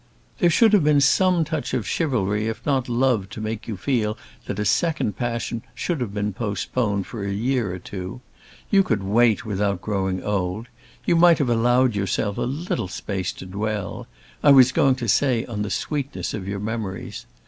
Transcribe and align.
"There 0.39 0.49
should 0.49 0.73
have 0.73 0.83
been 0.83 0.99
some 0.99 1.43
touch 1.45 1.75
of 1.75 1.87
chivalry 1.87 2.47
if 2.47 2.65
not 2.65 2.85
of 2.85 2.89
love 2.89 3.29
to 3.29 3.39
make 3.39 3.67
you 3.67 3.77
feel 3.77 4.17
that 4.47 4.57
a 4.57 4.65
second 4.65 5.15
passion 5.15 5.61
should 5.75 6.01
have 6.01 6.11
been 6.11 6.33
postponed 6.33 7.05
for 7.05 7.23
a 7.23 7.31
year 7.31 7.71
or 7.71 7.77
two. 7.77 8.19
You 8.71 8.81
could 8.81 9.03
wait 9.03 9.45
without 9.45 9.79
growing 9.79 10.23
old. 10.23 10.69
You 11.05 11.15
might 11.15 11.37
have 11.37 11.49
allowed 11.51 11.93
yourself 11.95 12.39
a 12.39 12.49
little 12.49 12.87
space 12.87 13.31
to 13.33 13.45
dwell 13.45 14.07
I 14.41 14.49
was 14.49 14.71
going 14.71 14.95
to 14.95 15.07
say 15.07 15.45
on 15.45 15.61
the 15.61 15.69
sweetness 15.69 16.33
of 16.33 16.47
your 16.47 16.59
memories. 16.59 17.27